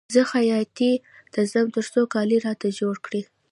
زه 0.13 0.21
خیاطۍ 0.31 0.93
ته 1.33 1.41
ځم 1.51 1.67
تر 1.75 1.85
څو 1.93 2.01
کالي 2.13 2.37
راته 2.45 2.67
جوړ 2.79 2.95
کړي 3.05 3.21